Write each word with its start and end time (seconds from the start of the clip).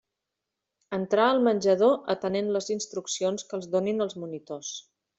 Entrar 0.97 1.27
al 1.33 1.41
menjador 1.49 1.93
atenent 2.15 2.51
les 2.57 2.73
instruccions 2.79 3.49
que 3.51 3.59
els 3.63 3.73
donin 3.79 4.09
els 4.11 4.21
monitors. 4.25 4.77